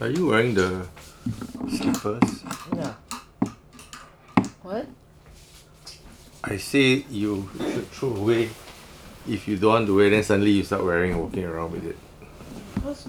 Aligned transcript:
Are 0.00 0.10
you 0.10 0.28
wearing 0.28 0.54
the 0.54 0.86
slippers? 1.68 2.44
Yeah. 2.72 2.94
What? 4.62 4.86
I 6.44 6.56
say 6.56 7.04
you 7.10 7.50
should 7.58 7.90
throw 7.90 8.14
away. 8.14 8.50
If 9.28 9.48
you 9.48 9.56
don't 9.56 9.72
want 9.72 9.86
to 9.88 9.96
wear, 9.96 10.08
then 10.08 10.22
suddenly 10.22 10.52
you 10.52 10.62
start 10.62 10.84
wearing 10.84 11.12
and 11.12 11.20
walking 11.20 11.44
around 11.44 11.72
with 11.72 11.84
it. 11.84 11.96
What's 12.82 13.08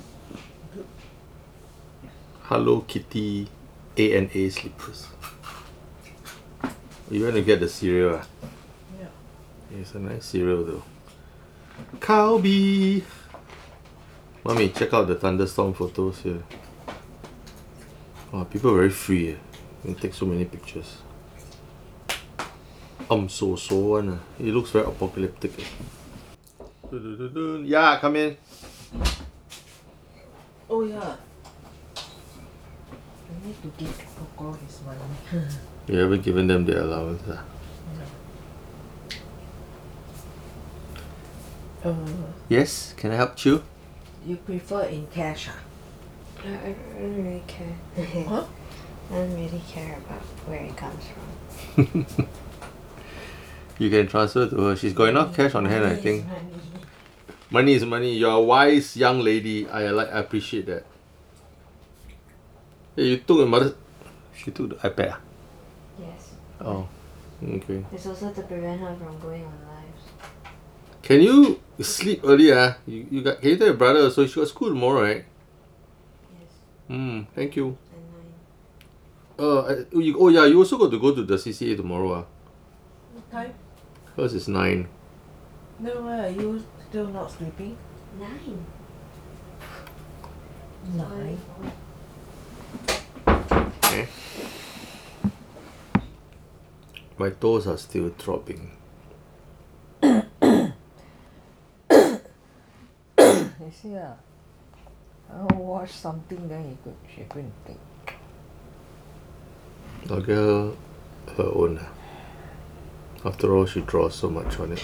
Hello 2.44 2.82
Kitty 2.82 3.48
A 3.96 4.18
and 4.18 4.30
A 4.34 4.50
slippers. 4.50 5.06
You 7.12 7.24
want 7.24 7.36
to 7.36 7.44
get 7.44 7.60
the 7.60 7.70
cereal? 7.70 8.20
Ah? 8.24 8.28
yeah. 9.00 9.80
It's 9.80 9.94
a 9.94 10.00
nice 10.00 10.26
cereal 10.26 10.64
though. 10.64 10.84
Calbee! 12.00 13.04
Mommy, 14.44 14.70
check 14.70 14.92
out 14.92 15.08
the 15.08 15.14
thunderstorm 15.14 15.76
photos 15.76 16.18
here. 16.22 16.42
Wow, 18.32 18.44
people 18.46 18.74
very 18.76 18.90
free. 18.90 19.32
Eh. 19.32 19.36
Can 19.84 19.96
take 19.96 20.14
so 20.14 20.26
many 20.26 20.46
pictures. 20.46 20.98
I'm 23.10 23.28
so 23.30 23.56
so 23.56 23.76
one. 23.98 24.10
ah. 24.14 24.20
It 24.40 24.54
looks 24.54 24.72
very 24.72 24.86
apocalyptic. 24.86 25.52
eh. 25.60 25.66
Come 28.02 28.16
in. 28.16 28.38
Oh 30.70 30.84
yeah. 30.84 31.16
I 33.30 33.48
need 33.48 33.58
to 33.62 33.70
give 33.78 33.98
Coco 34.18 34.54
his 34.54 34.80
money. 34.86 35.48
You 35.90 35.98
haven't 35.98 36.22
given 36.22 36.46
them 36.46 36.66
their 36.66 36.82
allowance. 36.82 37.24
Ah. 37.28 37.44
uh, 41.84 41.96
Yes, 42.48 42.94
can 42.98 43.10
I 43.12 43.16
help 43.16 43.44
you? 43.46 43.64
you 44.26 44.36
prefer 44.36 44.84
in 44.84 45.08
cash 45.08 45.48
ah? 45.50 45.58
I, 46.46 46.70
I 46.70 46.76
don't 47.00 47.24
really 47.26 47.44
care. 47.48 47.76
what? 48.26 48.48
I 49.12 49.16
don't 49.16 49.34
really 49.36 49.62
care 49.68 49.98
about 49.98 50.22
where 50.48 50.62
it 50.64 50.76
comes 50.78 51.04
from. 51.76 52.06
You 53.78 53.90
can 53.90 54.08
transfer 54.08 54.48
to 54.50 54.56
her. 54.56 54.76
She's 54.76 54.94
got 54.94 55.10
enough 55.10 55.36
cash 55.36 55.56
on 55.56 55.66
hand, 55.66 55.86
I 55.86 55.90
Money 55.90 55.98
is 55.98 56.04
think. 56.04 56.28
money. 56.28 56.40
Money 57.50 57.74
is 57.74 57.86
money. 57.86 58.14
You're 58.14 58.32
a 58.34 58.42
wise 58.42 58.96
young 58.98 59.22
lady. 59.22 59.68
I 59.70 59.90
like. 59.90 60.10
I 60.14 60.20
appreciate 60.20 60.66
that. 60.68 60.84
Hey, 62.96 63.04
you 63.06 63.18
took 63.18 63.38
your 63.38 63.48
mother. 63.48 63.74
She 64.36 64.52
took 64.52 64.70
the 64.70 64.76
iPad. 64.76 65.14
ah? 65.14 65.20
Yes. 66.00 66.32
Oh, 66.62 66.88
okay. 67.44 67.84
It's 67.94 68.06
also 68.06 68.32
to 68.32 68.42
prevent 68.44 68.82
her 68.82 68.96
from 68.96 69.18
going 69.20 69.46
on 69.46 69.54
lives. 69.68 70.04
Can 71.02 71.22
you 71.22 71.60
sleep 71.80 72.22
early? 72.24 72.52
Ah, 72.52 72.76
you, 72.86 73.08
you 73.10 73.22
got. 73.24 73.40
Can 73.40 73.50
you 73.52 73.58
tell 73.58 73.68
your 73.68 73.78
brother 73.78 74.02
also? 74.02 74.28
She 74.28 74.36
got 74.40 74.48
school 74.50 74.70
tomorrow, 74.70 75.02
right? 75.04 75.26
Yes. 76.90 76.98
Hmm. 76.98 77.22
Thank 77.36 77.56
you. 77.56 77.78
And 77.94 78.04
nine. 78.14 79.48
Uh, 79.48 79.62
I- 79.62 79.86
oh, 79.94 80.00
you, 80.00 80.20
oh 80.20 80.30
yeah. 80.30 80.46
You 80.46 80.58
also 80.58 80.78
got 80.78 80.92
to 80.92 81.00
go 81.00 81.14
to 81.14 81.24
the 81.24 81.36
CCA 81.36 81.76
tomorrow. 81.78 82.14
Ah, 82.14 82.26
What 83.14 83.32
time? 83.32 83.54
hers 84.16 84.34
is 84.34 84.48
nine. 84.48 84.88
Then 85.80 86.04
why 86.04 86.28
are 86.28 86.30
you 86.30 86.64
still 86.90 87.08
not 87.08 87.32
sleeping? 87.32 87.78
Nine. 88.20 88.66
Nine. 90.96 91.40
Okay. 93.86 94.08
My 97.18 97.30
toes 97.30 97.68
are 97.68 97.78
still 97.78 98.10
throbbing. 98.18 98.72
I'll 105.32 105.58
watch 105.58 105.92
something 105.92 106.48
then 106.48 106.70
you 106.70 106.78
could 106.84 106.96
she 107.14 107.22
go 107.24 107.40
and 107.40 107.52
take. 107.66 108.16
I'll 110.10 110.22
her 110.22 110.74
her 111.38 111.52
own. 111.54 111.80
After 113.24 113.56
all, 113.56 113.66
she 113.66 113.82
draws 113.82 114.16
so 114.16 114.30
much 114.30 114.60
on 114.60 114.72
it. 114.72 114.84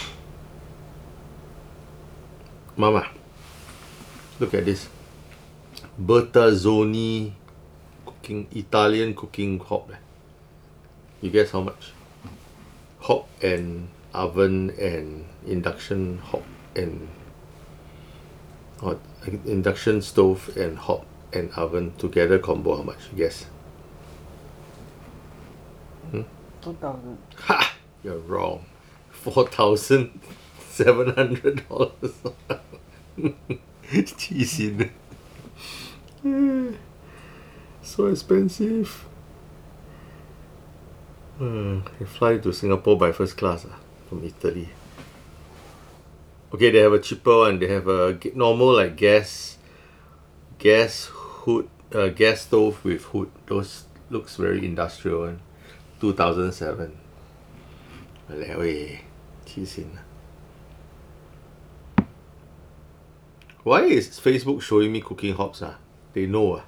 Mama, 2.75 3.07
look 4.39 4.53
at 4.53 4.65
this. 4.65 4.89
Bertazzoni 5.99 7.31
cooking 8.05 8.47
Italian 8.51 9.15
cooking 9.15 9.59
hob. 9.59 9.91
eh. 9.91 9.95
You 11.21 11.29
guess 11.31 11.51
how 11.51 11.61
much? 11.61 11.93
Hob 12.99 13.25
and 13.41 13.87
oven 14.13 14.71
and 14.71 15.25
induction 15.47 16.17
hob 16.19 16.43
and 16.75 17.07
or 18.81 18.99
induction 19.45 20.01
stove 20.01 20.55
and 20.57 20.77
hob 20.77 21.05
and 21.33 21.51
oven 21.51 21.93
together 21.97 22.39
combo 22.39 22.77
how 22.77 22.83
much? 22.83 22.99
Yes, 23.15 23.45
hmm? 26.11 26.21
2000 26.61 27.17
ha! 27.37 27.75
You're 28.03 28.19
wrong. 28.19 28.65
Four 29.09 29.47
thousand 29.47 30.19
seven 30.69 31.09
hundred 31.15 31.67
dollars. 31.67 32.13
Cheesy 34.17 34.91
so 37.81 38.05
expensive. 38.05 39.05
Hmm, 41.39 41.79
I 41.99 42.03
fly 42.05 42.37
to 42.37 42.53
Singapore 42.53 42.97
by 42.97 43.11
first 43.11 43.37
class 43.37 43.65
ah, 43.67 43.77
from 44.07 44.23
Italy 44.23 44.69
okay 46.55 46.71
they 46.71 46.79
have 46.79 46.93
a 46.93 46.99
cheaper 46.99 47.37
one. 47.37 47.59
They 47.59 47.67
have 47.67 47.87
a 47.87 48.17
normal 48.33 48.75
like 48.75 48.95
gas 48.95 49.57
gas 50.57 51.11
hood 51.11 51.67
uh, 51.93 52.07
gas 52.07 52.41
stove 52.41 52.83
with 52.83 53.03
hood. 53.03 53.29
Those 53.45 53.83
looks 54.09 54.37
very 54.37 54.65
industrial 54.65 55.21
one. 55.27 55.41
two 55.99 56.13
thousand 56.13 56.53
seven. 56.53 56.97
Why 63.63 63.81
is 63.83 64.19
Facebook 64.19 64.61
showing 64.61 64.91
me 64.91 65.01
cooking 65.01 65.35
hobs 65.35 65.61
ah? 65.61 65.75
They 66.13 66.25
know 66.25 66.57
ah. 66.57 66.63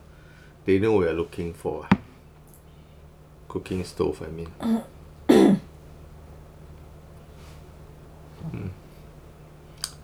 They 0.65 0.79
know 0.79 0.97
we 0.97 1.07
are 1.07 1.13
looking 1.13 1.53
for 1.53 1.87
ah 1.89 1.97
cooking 3.47 3.83
stove 3.85 4.21
I 4.21 4.27
mean. 4.27 4.51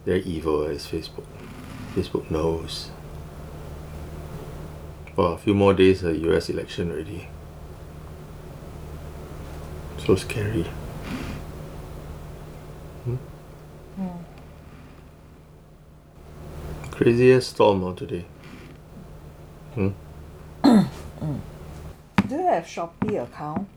They're 0.05 0.17
evil 0.17 0.65
as 0.65 0.85
Facebook. 0.85 1.25
Facebook 1.95 2.29
knows. 2.29 2.91
Well, 5.15 5.33
a 5.33 5.37
few 5.37 5.53
more 5.53 5.73
days, 5.73 6.03
a 6.03 6.15
US 6.29 6.49
election 6.49 6.91
already. 6.91 7.27
So 9.97 10.15
scary. 10.15 10.65
Craziest 16.91 17.51
storm 17.51 17.83
of 17.83 17.95
today. 17.95 18.25
Hmm? 19.75 19.89
Do 20.63 22.35
you 22.35 22.47
have 22.47 22.65
Shopee 22.65 23.21
account? 23.23 23.67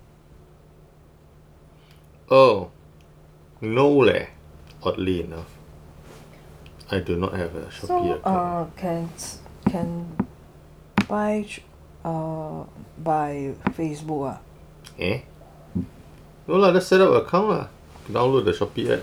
Oh, 2.31 2.71
no 3.61 3.91
leh. 3.91 4.27
Oddly 4.83 5.23
enough, 5.23 5.56
I 6.91 7.01
do 7.01 7.17
not 7.17 7.35
have 7.35 7.55
a 7.57 7.67
Shopee 7.67 7.87
So 7.87 8.13
account. 8.13 8.27
uh 8.27 8.65
can 8.77 9.09
can 9.67 10.17
buy 11.09 11.47
uh 12.05 12.63
by 13.03 13.55
Facebook 13.75 14.37
ah. 14.37 14.39
eh? 14.99 15.21
No 16.47 16.55
lah, 16.63 16.73
just 16.73 16.89
set 16.89 17.01
up 17.01 17.11
an 17.11 17.27
account 17.27 17.49
lah. 17.51 17.67
Download 18.07 18.45
the 18.47 18.53
Shopee 18.55 18.87
app 18.95 19.03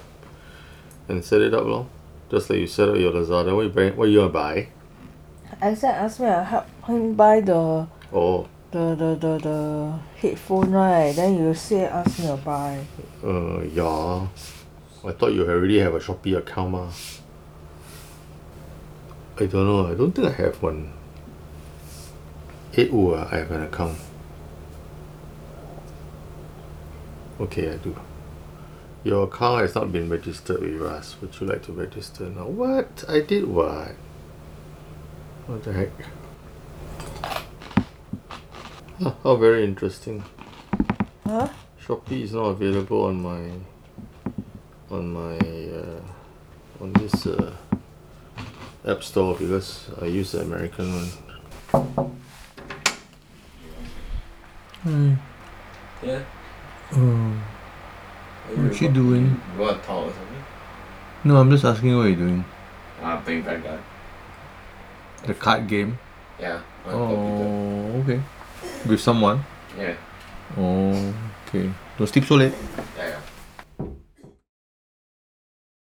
and 1.09 1.19
set 1.23 1.41
it 1.41 1.53
up 1.53 1.65
lor. 1.67 1.87
Just 2.31 2.49
like 2.49 2.59
you 2.59 2.67
set 2.67 2.87
up 2.87 2.95
your 2.95 3.11
Lazada. 3.11 3.51
What 3.53 3.67
you 3.67 3.73
buy? 3.75 3.91
What 3.91 4.07
you 4.09 4.19
gonna 4.23 4.31
buy? 4.31 4.67
I 5.61 5.75
said 5.75 5.95
ask 5.95 6.19
me 6.19 6.27
I 6.27 6.43
help 6.43 6.65
him 6.87 7.13
buy 7.15 7.41
the 7.41 7.85
Oh, 8.15 8.47
the 8.71 8.95
the 8.95 9.09
the, 9.19 9.33
the 9.43 9.59
headphone 10.17 10.71
right 10.71 11.11
then 11.15 11.35
you 11.37 11.53
say 11.53 11.83
ask 11.85 12.19
me 12.19 12.27
to 12.31 12.37
buy. 12.39 12.79
uh, 13.23 13.59
yeah. 13.67 14.27
I 15.03 15.11
thought 15.11 15.33
you 15.35 15.43
already 15.43 15.79
have 15.83 15.93
a 15.95 15.99
Shopee 15.99 16.37
account 16.39 16.71
mah. 16.71 16.87
I 19.43 19.47
don't 19.47 19.65
know. 19.65 19.87
I 19.87 19.93
don't 19.93 20.13
think 20.13 20.27
I 20.27 20.31
have 20.31 20.61
one. 20.63 20.93
Eh, 22.77 22.87
oh, 22.93 23.11
uh, 23.11 23.27
I 23.29 23.39
have 23.39 23.51
an 23.51 23.63
account. 23.63 23.97
Okay, 27.41 27.73
I 27.73 27.75
do. 27.75 27.93
Your 29.03 29.25
account 29.25 29.63
has 29.63 29.75
not 29.75 29.91
been 29.91 30.09
registered 30.09 30.61
with 30.61 30.81
us. 30.81 31.17
Would 31.19 31.37
you 31.41 31.47
like 31.47 31.61
to 31.63 31.73
register 31.73 32.29
now? 32.29 32.45
What? 32.45 33.03
I 33.09 33.19
did 33.19 33.45
what? 33.45 33.91
What 35.47 35.63
the 35.63 35.73
heck? 35.73 35.91
Huh, 39.01 39.13
how 39.23 39.35
very 39.35 39.65
interesting. 39.65 40.23
Huh? 41.25 41.49
Shopee 41.83 42.21
is 42.21 42.31
not 42.31 42.45
available 42.45 43.03
on 43.03 43.21
my 43.21 43.49
on 44.89 45.11
my 45.11 45.35
uh, 45.35 45.99
on 46.79 46.93
this 46.93 47.27
uh, 47.27 47.53
App 48.85 49.01
Store 49.01 49.35
because 49.35 49.89
I 50.01 50.05
use 50.05 50.33
the 50.33 50.41
American 50.41 50.93
one. 50.93 51.09
Hey. 54.83 55.17
Yeah. 56.05 56.23
Oh. 56.91 57.41
What 58.55 58.81
you 58.81 58.89
doing? 58.89 59.41
You 59.55 59.61
want 59.61 59.81
talk 59.83 60.07
or 60.07 60.11
something? 60.11 60.43
No, 61.23 61.37
I'm 61.37 61.49
just 61.49 61.63
asking 61.63 61.95
what 61.97 62.03
you're 62.03 62.17
doing. 62.17 62.43
I'm 63.01 63.23
playing 63.23 63.43
Vanguard. 63.43 63.79
The 65.25 65.33
card 65.33 65.67
game? 65.67 65.97
Yeah. 66.37 66.59
Oh, 66.85 68.01
okay. 68.03 68.21
With 68.85 68.99
someone? 68.99 69.45
Yeah. 69.77 69.95
Oh, 70.57 71.13
okay. 71.47 71.71
Don't 71.97 72.07
sleep 72.07 72.25
so 72.25 72.35
late. 72.35 72.53
Yeah. 72.97 73.12